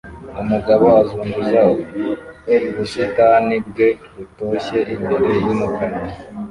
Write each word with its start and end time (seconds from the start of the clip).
Umugabo 0.41 0.85
azunguza 1.01 1.59
ubusitani 2.69 3.55
bwe 3.69 3.89
butoshye 4.15 4.79
imbere 4.93 5.27
yumukara 5.45 5.97